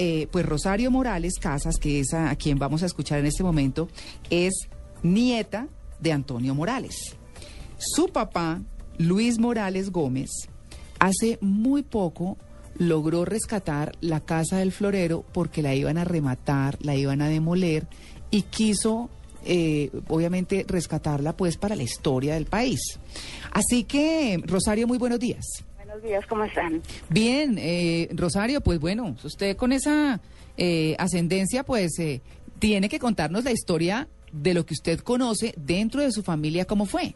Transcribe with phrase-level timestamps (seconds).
[0.00, 3.42] eh, pues Rosario Morales Casas, que es a, a quien vamos a escuchar en este
[3.42, 3.88] momento,
[4.30, 4.68] es
[5.02, 5.66] nieta
[6.00, 7.16] de Antonio Morales.
[7.78, 8.62] Su papá,
[8.96, 10.30] Luis Morales Gómez,
[11.00, 12.38] hace muy poco
[12.76, 17.88] logró rescatar la casa del florero porque la iban a rematar, la iban a demoler
[18.30, 19.10] y quiso
[19.44, 23.00] eh, obviamente rescatarla pues para la historia del país.
[23.50, 25.64] Así que, Rosario, muy buenos días.
[25.98, 26.80] Buenos días, ¿cómo están?
[27.08, 30.20] Bien, eh, Rosario, pues bueno, usted con esa
[30.56, 32.20] eh, ascendencia pues eh,
[32.60, 36.86] tiene que contarnos la historia de lo que usted conoce dentro de su familia, ¿cómo
[36.86, 37.14] fue?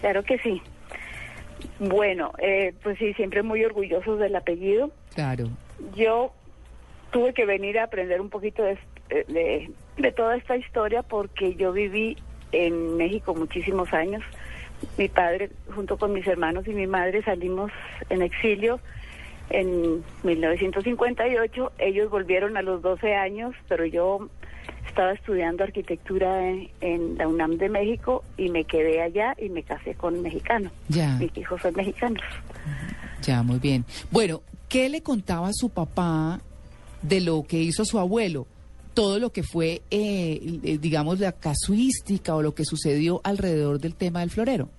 [0.00, 0.60] Claro que sí.
[1.78, 4.90] Bueno, eh, pues sí, siempre muy orgullosos del apellido.
[5.14, 5.48] Claro.
[5.94, 6.32] Yo
[7.12, 8.78] tuve que venir a aprender un poquito de,
[9.28, 12.16] de, de toda esta historia porque yo viví
[12.50, 14.24] en México muchísimos años.
[14.98, 17.70] Mi padre, junto con mis hermanos y mi madre, salimos
[18.10, 18.80] en exilio
[19.50, 21.72] en 1958.
[21.78, 24.28] Ellos volvieron a los 12 años, pero yo
[24.86, 29.62] estaba estudiando arquitectura en, en, la UNAM de México y me quedé allá y me
[29.62, 30.70] casé con un mexicano.
[30.88, 31.16] Ya.
[31.18, 32.22] Mis hijos son mexicanos.
[33.22, 33.84] Ya, muy bien.
[34.10, 36.40] Bueno, ¿qué le contaba su papá
[37.02, 38.46] de lo que hizo su abuelo?
[38.96, 40.40] Todo lo que fue, eh,
[40.80, 44.70] digamos, la casuística o lo que sucedió alrededor del tema del florero.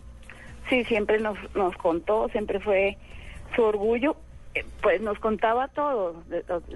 [0.70, 2.98] Sí, siempre nos, nos contó, siempre fue
[3.56, 4.18] su orgullo,
[4.56, 6.24] eh, pues nos contaba todo,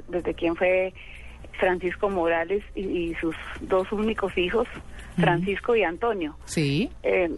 [0.07, 0.93] desde, quién fue
[1.59, 4.67] Francisco Morales y, y, sus dos únicos hijos,
[5.17, 5.79] Francisco uh -huh.
[5.79, 6.37] y Antonio.
[6.45, 6.89] Sí.
[7.03, 7.29] Eh,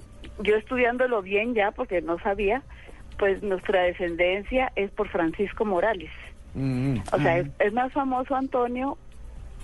[0.41, 2.61] yo estudiándolo bien ya, porque no sabía,
[3.17, 6.11] pues nuestra descendencia es por Francisco Morales.
[6.55, 7.03] Uh -huh.
[7.13, 8.97] O sea, es, más famoso Antonio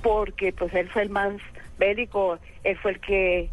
[0.02, 1.34] porque pues él fue el más
[1.78, 3.50] bélico, él fue el que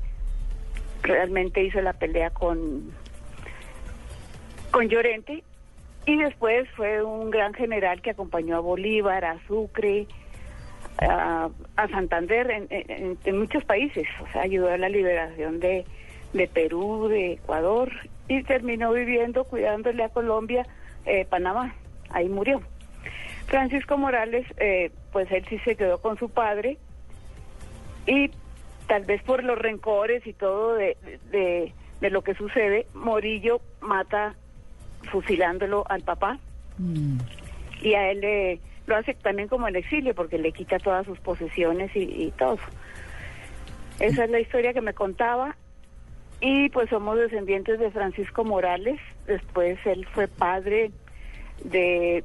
[1.02, 2.92] realmente hizo la pelea con,
[4.70, 5.42] con Llorente.
[6.06, 10.06] Y después fue un gran general que acompañó a Bolívar, a Sucre,
[10.98, 11.50] a,
[11.90, 15.84] Santander en, en, en, muchos países, o sea, ayudó a la liberación de,
[16.32, 17.90] de Perú, de Ecuador
[18.28, 20.66] y terminó viviendo cuidándole a Colombia,
[21.04, 21.74] eh, Panamá,
[22.10, 22.62] ahí murió.
[23.46, 26.78] Francisco Morales, eh, pues él sí se quedó con su padre
[28.06, 28.30] y
[28.86, 30.96] tal vez por los rencores y todo de,
[31.30, 34.34] de, de lo que sucede, Morillo mata
[35.10, 36.38] fusilándolo al papá
[36.78, 37.18] mm.
[37.82, 41.18] y a él le lo hace también como el exilio porque le quita todas sus
[41.18, 42.58] posesiones y, y todo.
[43.98, 45.56] Esa es la historia que me contaba
[46.40, 50.92] y pues somos descendientes de Francisco Morales, después él fue padre
[51.64, 52.22] de,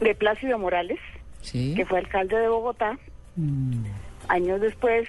[0.00, 0.98] de Plácido Morales,
[1.40, 1.74] ¿Sí?
[1.74, 2.98] que fue alcalde de Bogotá.
[3.36, 3.84] Mm.
[4.28, 5.08] Años después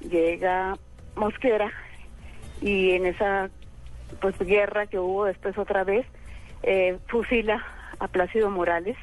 [0.00, 0.76] llega
[1.16, 1.72] Mosquera
[2.60, 3.50] y en esa
[4.20, 6.06] pues guerra que hubo después otra vez,
[6.62, 7.64] eh, fusila
[7.98, 8.96] a Plácido Morales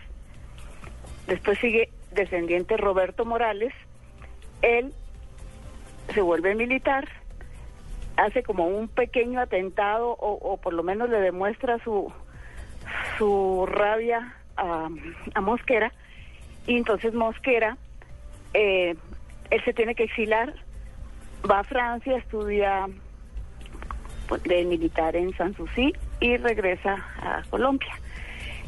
[1.30, 3.72] Después sigue descendiente Roberto Morales.
[4.64, 4.92] Él
[6.12, 7.08] se vuelve militar,
[8.18, 12.12] hace como un pequeño atentado o, o por lo menos le demuestra su,
[13.20, 15.92] su rabia a, Mosquera.
[16.68, 17.78] Y entonces Mosquera,
[18.54, 18.96] eh,
[19.50, 20.54] él se tiene que exilar,
[21.50, 22.88] va a Francia, estudia
[24.44, 27.94] de militar en Sanssouci y regresa a Colombia.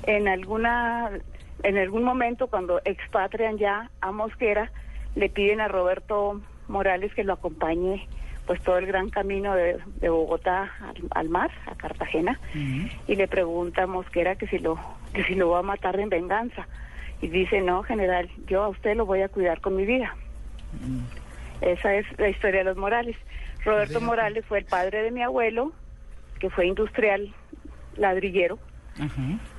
[0.03, 1.11] En alguna
[1.63, 4.71] en algún momento cuando expatrian ya a Mosquera,
[5.15, 8.07] le piden a Roberto Morales que lo acompañe
[8.45, 12.91] pues todo el gran camino de, de Bogotá al, al, mar, a Cartagena, uh -huh.
[13.07, 14.77] y le pregunta a Mosquera que si lo
[15.13, 16.67] que si lo va a matar en venganza.
[17.21, 20.15] Y dice, no, general, yo a usted lo voy a cuidar con mi vida.
[20.73, 21.21] Uh -huh.
[21.61, 23.15] Esa es la historia de los Morales.
[23.63, 24.01] Roberto.
[24.01, 25.71] Morales fue el padre de mi abuelo,
[26.39, 27.31] que fue industrial
[27.95, 28.57] ladrillero,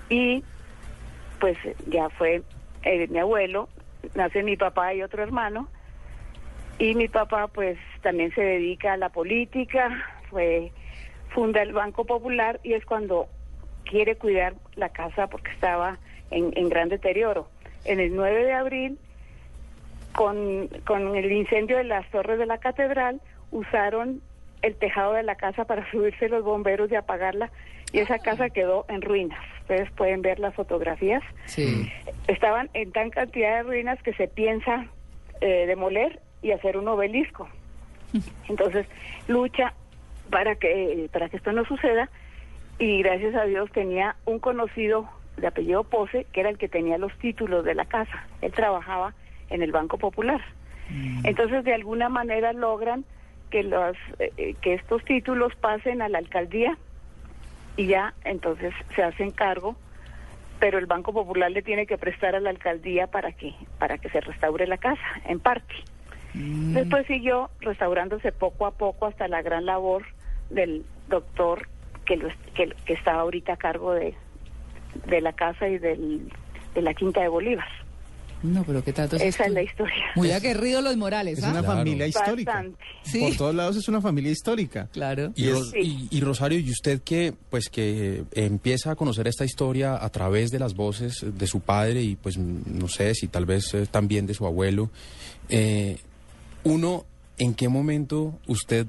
[0.08, 0.42] y
[1.38, 1.56] pues
[1.86, 2.42] ya fue
[2.82, 3.68] eh, mi abuelo,
[4.14, 5.68] nace mi papá y otro hermano,
[6.78, 9.90] y mi papá pues también se dedica a la política,
[10.30, 10.72] fue
[11.30, 13.28] funda el Banco Popular y es cuando
[13.84, 15.98] quiere cuidar la casa porque estaba
[16.30, 17.48] en, en gran deterioro.
[17.84, 18.98] En el 9 de abril,
[20.12, 23.20] con, con el incendio de las torres de la catedral,
[23.50, 24.20] usaron
[24.62, 27.50] el tejado de la casa para subirse los bomberos y apagarla
[27.92, 29.38] y esa casa quedó en ruinas.
[29.60, 31.22] Ustedes pueden ver las fotografías.
[31.44, 31.90] Sí.
[32.26, 34.86] Estaban en tan cantidad de ruinas que se piensa
[35.40, 37.48] eh, demoler y hacer un obelisco.
[38.48, 38.86] Entonces
[39.28, 39.74] lucha
[40.30, 42.08] para que para que esto no suceda
[42.78, 46.98] y gracias a Dios tenía un conocido de apellido Pose que era el que tenía
[46.98, 48.26] los títulos de la casa.
[48.40, 49.14] Él trabajaba
[49.50, 50.40] en el Banco Popular.
[50.90, 51.26] Mm.
[51.26, 53.04] Entonces de alguna manera logran
[53.50, 56.76] que los eh, que estos títulos pasen a la alcaldía
[57.76, 59.76] y ya entonces se hacen cargo
[60.62, 64.08] pero el Banco Popular le tiene que prestar a la alcaldía para que para que
[64.10, 65.74] se restaure la casa en parte.
[66.34, 66.74] Mm.
[66.74, 70.04] Después siguió restaurándose poco a poco hasta la gran labor
[70.50, 71.68] del doctor
[72.06, 74.14] que, lo, que, que estaba ahorita a cargo de,
[75.06, 76.28] de la casa y del,
[76.74, 77.66] de la Quinta de Bolívar.
[78.42, 79.94] No, pero qué tanto Esa es la historia.
[80.16, 81.50] Muy aguerridos los Morales, Es ¿ah?
[81.52, 81.76] una Claro.
[81.76, 82.52] familia histórica.
[82.54, 83.20] Bastante.
[83.20, 84.88] Por todos lados es una familia histórica.
[84.92, 85.30] Claro.
[85.36, 86.08] Y, Ros- Sí.
[86.10, 90.50] y- y Rosario, y usted que pues que empieza a conocer esta historia a través
[90.50, 94.26] de las voces de su padre y pues no sé si tal vez eh, también
[94.26, 94.90] de su abuelo,
[95.48, 95.98] eh,
[96.64, 97.04] uno,
[97.38, 98.86] ¿en qué momento usted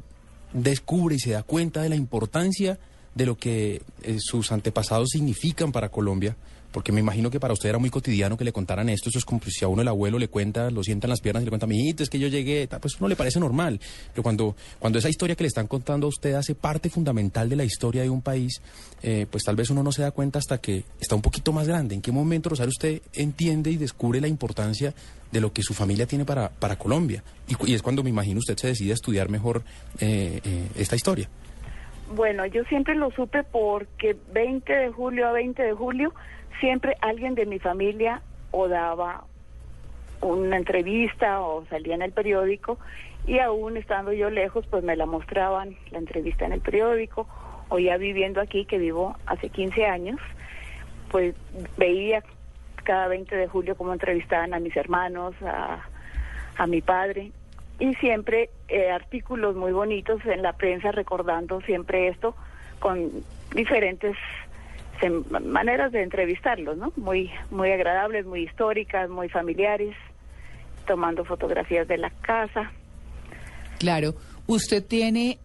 [0.54, 2.80] descubre y se da cuenta de la importancia
[3.16, 6.36] de lo que eh, sus antepasados significan para Colombia?
[6.74, 9.10] Porque me imagino que para usted era muy cotidiano que le contaran esto.
[9.10, 11.44] Eso es como si a uno el abuelo le cuenta, lo sienta en las piernas
[11.44, 13.80] y le cuenta, mijito, es que yo llegué, tal", pues uno le parece normal.
[14.12, 17.56] Pero cuando, cuando esa historia que le están contando a usted hace parte fundamental de
[17.56, 18.60] la historia de un país,
[19.04, 21.68] eh, pues tal vez uno no se da cuenta hasta que está un poquito más
[21.68, 21.94] grande.
[21.94, 24.96] ¿En qué momento, Rosario, usted entiende y descubre la importancia
[25.32, 27.24] de lo que su familia tiene para, para Colombia?
[27.48, 29.64] Y, y es cuando me imagino usted se decide a estudiar mejor
[30.00, 31.30] eh, eh, esta historia.
[32.16, 36.14] Bueno, yo siempre lo supe porque 20 de julio a 20 de julio
[36.60, 38.22] siempre alguien de mi familia
[38.52, 39.26] o daba
[40.22, 42.78] una entrevista o salía en el periódico
[43.28, 47.28] y aún estando yo lejos pues me la mostraban la entrevista en el periódico
[47.70, 50.20] o ya viviendo aquí que vivo hace 15 años
[51.10, 51.36] pues
[51.78, 52.24] veía
[52.84, 55.80] cada 20 de julio cómo entrevistaban a mis hermanos, a,
[56.58, 57.32] a mi padre
[57.80, 62.36] y siempre eh, artículos muy bonitos en la prensa recordando siempre esto
[62.80, 63.12] con
[63.54, 64.16] diferentes
[65.04, 66.94] sem- maneras de entrevistarlos, ¿no?
[66.96, 69.96] Muy muy agradables, muy históricas, muy familiares,
[70.88, 72.72] tomando fotografías de la casa.
[73.80, 74.16] Claro.
[74.48, 75.38] ¿Usted tiene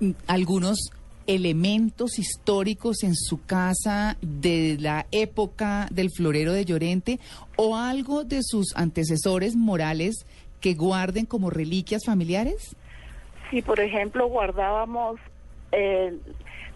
[0.00, 0.78] mm, algunos
[1.26, 7.20] elementos históricos en su casa de la época del florero de Llorente
[7.56, 10.26] o algo de sus antecesores morales
[10.60, 12.74] que guarden como reliquias familiares?
[13.50, 15.20] Sí, por ejemplo, guardábamos
[15.72, 16.16] eh,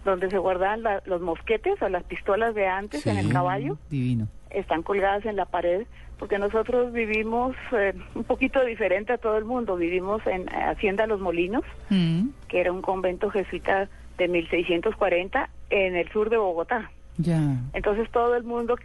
[0.05, 3.77] donde se guardaban la- los mosquetes o las pistolas de antes en el caballo.
[3.89, 4.27] Divino.
[4.49, 5.85] están colgadas en la pared
[6.17, 9.75] porque nosotros vivimos eh, un poquito diferente a todo el mundo.
[9.75, 15.95] Vivimos en eh, Hacienda Los Molinos, Mm, que era un convento jesuita de 1640 en
[15.95, 16.89] el sur de Bogotá.
[17.17, 17.39] ya.
[17.73, 18.75] Entonces todo el mundo,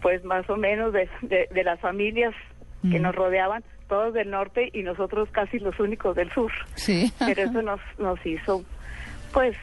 [0.00, 2.34] pues más o menos de, de- de las familias
[2.90, 3.02] que Mm.
[3.02, 6.50] nos rodeaban, todos del norte y nosotros casi los únicos del sur.
[6.74, 7.12] Sí.
[7.18, 8.64] Pero eso nos, nos hizo,
[9.32, 9.56] pues,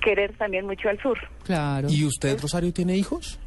[0.00, 1.18] querer también mucho al sur.
[1.44, 1.88] claro.
[1.90, 3.38] ¿Y usted, Rosario, tiene hijos?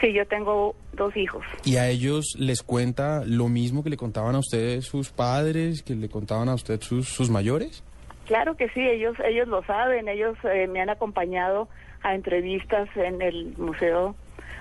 [0.00, 1.42] Sí, yo tengo dos hijos.
[1.64, 5.94] ¿Y a ellos les cuenta lo mismo que le contaban a ustedes sus padres, que
[5.94, 7.82] le contaban a usted sus, sus mayores?
[8.26, 11.68] Claro que sí, ellos ellos lo saben, ellos eh, me han acompañado
[12.02, 14.14] a entrevistas en el museo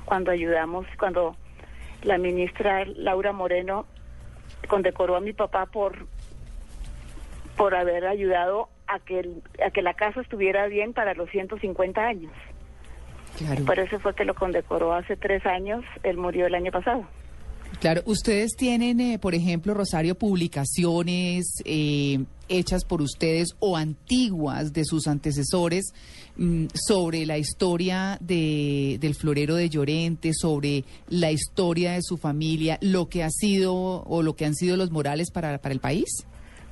[0.06, 1.36] cuando ayudamos, cuando
[2.04, 3.88] la ministra Laura Moreno
[4.68, 6.08] condecoró a mi papá por
[7.58, 12.06] por haber ayudado a que el- a que la casa estuviera bien para los 150
[12.06, 12.32] años.
[13.38, 13.66] Claro.
[13.66, 17.06] Por eso fue que lo condecoró hace tres años, él murió el año pasado.
[17.82, 24.86] Claro, ustedes tienen, eh, por ejemplo, Rosario, publicaciones eh, hechas por ustedes o antiguas de
[24.86, 25.94] sus antecesores
[26.38, 32.78] mm, sobre la historia de, del florero de Llorente, sobre la historia de su familia,
[32.82, 33.74] lo que ha sido
[34.04, 36.26] o lo que han sido los Morales para, para el país.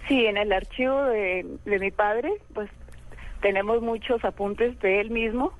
[0.07, 2.69] Sí, en el archivo de, de mi padre, pues
[3.41, 5.53] tenemos muchos apuntes de él mismo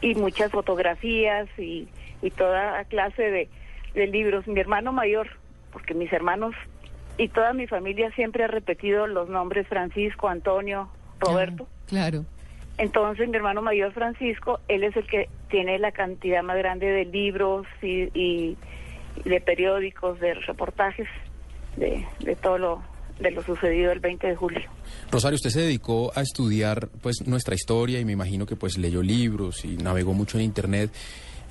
[0.00, 1.88] y muchas fotografías y,
[2.22, 3.48] y toda clase de,
[3.94, 4.46] de libros.
[4.46, 5.28] Mi hermano mayor,
[5.72, 6.54] porque mis hermanos
[7.18, 10.88] y toda mi familia siempre ha repetido los nombres Francisco, Antonio,
[11.20, 11.66] Roberto.
[11.86, 12.24] Claro.
[12.78, 17.04] Entonces mi hermano mayor Francisco, él es el que tiene la cantidad más grande de
[17.04, 18.56] libros y, y-
[19.24, 21.08] y de periódicos, de reportajes,
[21.76, 22.82] de, de todo lo
[23.20, 24.62] de lo sucedido el 20 de julio.
[25.10, 29.02] Rosario, usted se dedicó a estudiar pues nuestra historia y me imagino que pues leyó
[29.02, 30.90] libros y navegó mucho en internet.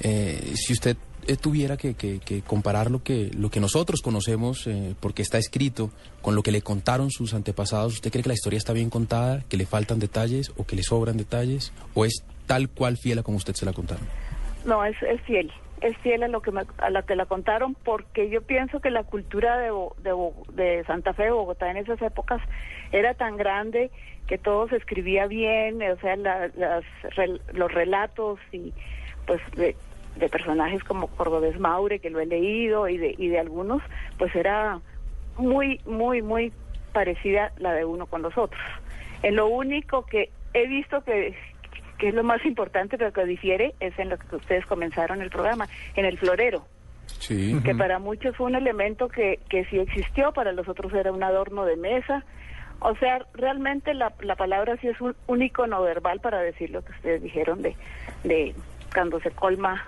[0.01, 0.97] Eh, si usted
[1.27, 5.38] eh, tuviera que, que- que comparar lo que, lo que nosotros conocemos, eh, porque está
[5.38, 8.89] escrito, con lo que le contaron sus antepasados, ¿usted cree que la historia está bien
[8.89, 11.71] contada, que le faltan detalles o que le sobran detalles?
[11.93, 14.05] ¿O es tal cual fiel a como usted se la contaron?
[14.65, 17.75] No, es, es fiel, es fiel a lo que me- a lo que la contaron
[17.83, 20.13] porque yo pienso que la cultura de, de,
[20.53, 22.41] de Santa Fe de Bogotá en esas épocas
[22.91, 23.91] era tan grande
[24.27, 26.83] que todo se escribía bien, o sea, la- las,
[27.53, 28.74] los relatos y
[29.25, 29.75] pues de,
[30.15, 33.81] de personajes como Cordobés Maure que lo he leído y de y de algunos,
[34.17, 34.81] pues era
[35.38, 36.51] muy muy muy
[36.93, 38.62] parecida la de uno con los otros.
[39.24, 41.36] En lo único que he visto que
[41.99, 45.29] que es lo más importante, pero que difiere, es en lo que ustedes comenzaron el
[45.29, 46.65] programa, en el florero.
[47.19, 47.59] Sí.
[47.65, 51.23] que para muchos fue un elemento que, que sí existió, para los otros era un
[51.23, 52.23] adorno de mesa.
[52.79, 56.83] O sea, realmente la, la palabra sí es un, un icono verbal para decir lo
[56.83, 57.75] que ustedes dijeron de,
[58.23, 58.55] de
[58.93, 59.85] cuando se colma,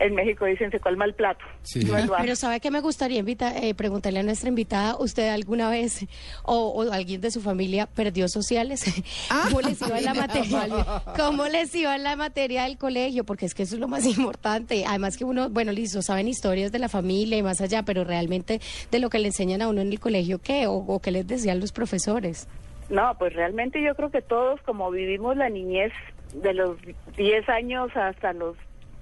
[0.00, 1.44] en México dicen se colma el plato.
[1.62, 1.84] Sí.
[1.84, 1.94] no.
[2.18, 6.06] Pero sabe que me gustaría invita- eh, preguntarle a nuestra invitada, ¿usted alguna vez
[6.42, 8.82] o, o alguien de su familia perdió sociales?
[9.30, 10.68] Ah, ¿Cómo les iba en la materia?
[11.16, 13.24] ¿Cómo les iba en la materia del colegio?
[13.24, 14.84] Porque es que eso es lo más importante.
[14.86, 18.60] Además que uno, bueno, listo, saben historias de la familia y más allá, pero realmente
[18.90, 20.66] de lo que le enseñan a uno en el colegio, ¿qué?
[20.66, 22.48] O, o qué les decían los profesores.
[22.88, 25.92] No, pues realmente yo creo que todos, como vivimos la niñez
[26.34, 26.76] de los
[27.16, 28.56] 10 años hasta los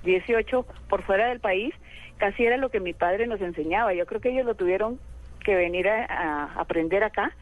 [0.05, 1.75] 18 por fuera del país,
[2.19, 3.95] casi era lo que mi padre nos enseñaba.
[3.95, 4.99] Yo creo que ellos lo tuvieron
[5.45, 7.33] que venir a, a aprender acá.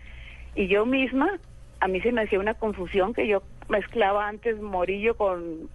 [0.54, 1.38] Y yo misma,
[1.80, 5.68] a mí se me hacía una confusión que yo mezclaba antes morillo con,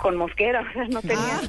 [0.00, 1.40] con mosquera, o sea, no tenía...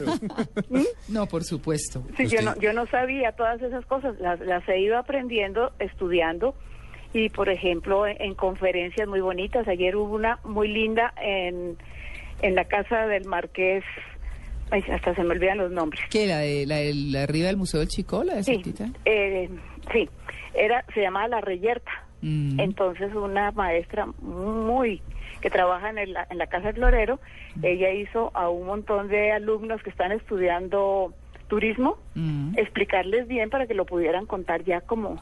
[0.70, 1.14] ¿Mm?
[1.14, 2.04] No, por supuesto.
[2.18, 6.56] Sí, yo no, yo no sabía todas esas cosas, las, las he ido aprendiendo, estudiando
[7.14, 9.68] y, por ejemplo, en, en conferencias muy bonitas.
[9.68, 11.78] Ayer hubo una muy linda en,
[12.42, 13.84] en la casa del marqués,
[14.72, 16.02] ay, hasta se me olvidan los nombres.
[16.10, 16.26] ¿Qué?
[16.28, 18.24] ¿La de, la de la arriba del Museo del Chico?
[18.24, 18.62] ¿La de Sí,
[19.06, 19.50] eh,
[19.92, 20.10] sí,
[20.54, 21.92] era, se llamaba La Reyerta.
[22.22, 22.60] Mm.
[22.60, 25.02] Entonces una maestra muy
[25.42, 27.20] que trabaja en, el- en la casa del florero,
[27.64, 31.14] ella hizo a un montón de alumnos que están estudiando
[31.48, 32.54] turismo, Mm.
[32.58, 35.22] explicarles bien para que lo pudieran contar ya como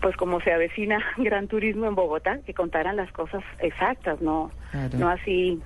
[0.00, 4.98] pues como se avecina gran turismo en Bogotá, que contaran las cosas exactas, no Claro.
[4.98, 5.60] no así.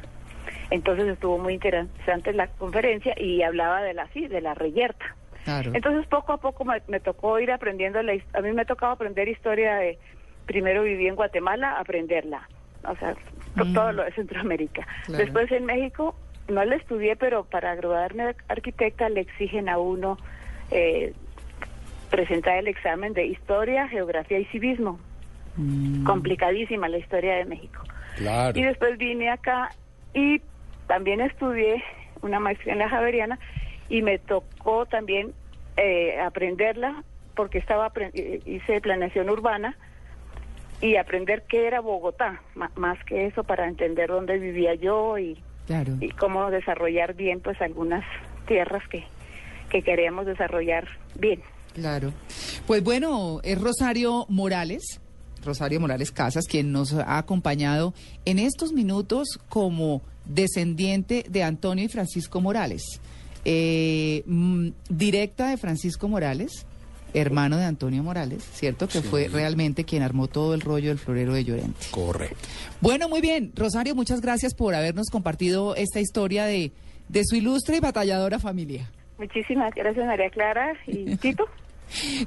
[0.71, 5.05] Entonces estuvo muy interesante la conferencia y hablaba de la sí, de la reyerta.
[5.45, 5.71] Claro.
[5.75, 9.29] Entonces poco a poco me, me tocó ir aprendiendo, la, a mí me tocaba aprender
[9.29, 9.99] historia de,
[10.47, 12.49] primero viví en Guatemala, aprenderla,
[12.85, 13.15] o sea,
[13.57, 13.73] to- Mm.
[13.73, 14.87] todo lo de Centroamérica.
[15.07, 15.25] Claro.
[15.25, 16.17] Después en México
[16.49, 20.19] no la estudié, pero para graduarme de arquitecta le exigen a uno
[20.73, 21.13] eh,
[22.11, 24.99] presentar el examen de historia, geografía y civismo.
[25.57, 26.05] Mm.
[26.05, 27.83] Complicadísima la historia de México.
[28.17, 28.59] Claro.
[28.59, 29.71] Y después vine acá
[30.13, 30.41] y
[30.87, 31.83] también estudié
[32.23, 33.39] una maestría en la Javeriana
[33.89, 35.33] y me tocó también
[35.77, 39.77] eh, aprenderla porque estaba eh, hice planeación urbana
[40.81, 42.43] y aprender qué era Bogotá,
[42.75, 45.95] más que eso para entender dónde vivía yo y, Claro.
[46.01, 48.05] y cómo desarrollar bien pues algunas
[48.47, 49.05] tierras que,
[49.71, 50.87] que queríamos desarrollar
[51.19, 51.41] bien.
[51.75, 52.13] Claro.
[52.67, 55.01] Pues bueno, es Rosario Morales,
[55.45, 57.93] Rosario Morales Casas, quien nos ha acompañado
[58.25, 63.01] en estos minutos como descendiente de Antonio y Francisco Morales.
[63.45, 66.67] Eh, mm, directa de Francisco Morales,
[67.15, 68.89] hermano de Antonio Morales, ¿cierto?
[68.89, 69.07] Que Sí.
[69.09, 71.87] fue realmente quien armó todo el rollo del florero de Llorente.
[71.91, 72.37] Correcto.
[72.81, 73.53] Bueno, muy bien.
[73.55, 76.73] Rosario, muchas gracias por habernos compartido esta historia de,
[77.09, 78.91] de su ilustre y batalladora familia.
[79.19, 81.45] Muchísimas gracias María Clara y Tito.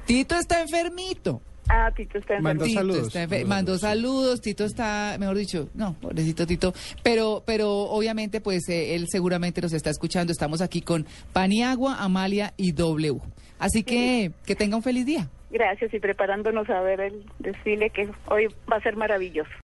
[0.06, 1.42] Tito está enfermito.
[1.70, 2.66] Ah, Tito está Mandó enfermo.
[2.66, 3.08] Tito saludos.
[3.08, 3.82] está enfer- Mandó mandó saludos.
[4.22, 6.74] saludos, Tito está, mejor dicho, no, pobrecito Tito,
[7.04, 12.54] pero, pero obviamente pues eh, él seguramente nos está escuchando, estamos aquí con Paniagua, Amalia
[12.58, 13.20] y W.
[13.60, 15.28] Así que que tenga un feliz día.
[15.52, 19.50] Gracias y preparándonos a ver el desfile que hoy va a ser maravilloso.